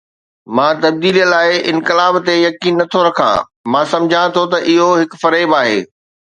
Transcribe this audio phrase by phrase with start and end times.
[0.55, 3.35] مان تبديليءَ لاءِ انقلاب تي يقين نه ٿو رکان،
[3.71, 5.79] مان سمجهان ٿو ته اهو هڪ فريب آهي.